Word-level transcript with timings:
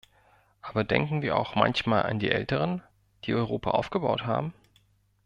Aber 0.63 0.83
denken 0.83 1.21
wir 1.21 1.37
auch 1.37 1.53
manchmal 1.53 2.01
an 2.07 2.17
die 2.17 2.31
Älteren, 2.31 2.81
die 3.25 3.35
Europa 3.35 3.69
aufgebaut 3.69 4.25
haben? 4.25 4.51